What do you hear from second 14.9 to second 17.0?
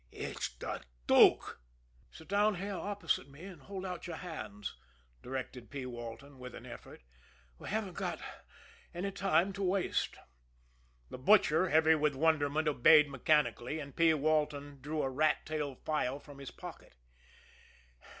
a rat tail file from his pocket.